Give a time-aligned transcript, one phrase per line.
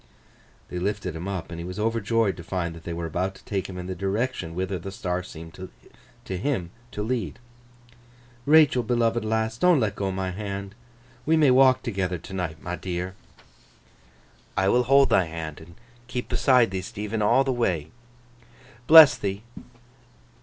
[0.69, 3.45] They lifted him up, and he was overjoyed to find that they were about to
[3.45, 5.53] take him in the direction whither the star seemed
[6.25, 7.37] to him to lead.
[8.47, 9.59] 'Rachael, beloved lass!
[9.59, 10.73] Don't let go my hand.
[11.23, 13.13] We may walk toogether t'night, my dear!'
[14.57, 15.75] 'I will hold thy hand, and
[16.07, 17.91] keep beside thee, Stephen, all the way.'
[18.87, 19.43] 'Bless thee!